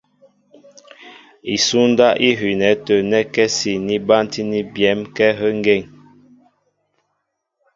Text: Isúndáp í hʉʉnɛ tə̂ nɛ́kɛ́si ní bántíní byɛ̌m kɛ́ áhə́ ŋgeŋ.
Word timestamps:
Isúndáp 1.55 2.15
í 2.27 2.29
hʉʉnɛ 2.39 2.69
tə̂ 2.85 2.97
nɛ́kɛ́si 3.11 3.71
ní 3.85 3.95
bántíní 4.07 4.59
byɛ̌m 4.73 4.99
kɛ́ 5.15 5.29
áhə́ 5.33 5.49
ŋgeŋ. 5.59 5.81